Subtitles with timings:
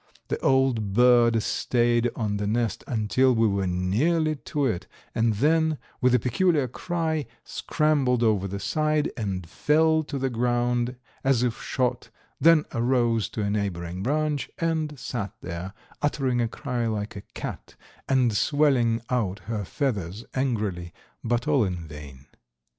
[0.29, 5.77] The old bird stayed on the nest until we were nearly to it and then,
[6.01, 11.61] with a peculiar cry, scrambled over the side and fell to the ground as if
[11.61, 12.09] shot,
[12.39, 15.71] then arose to a neighboring branch and sat there,
[16.01, 17.75] uttering a cry like a cat
[18.09, 22.25] and swelling out her feathers angrily, but all in vain.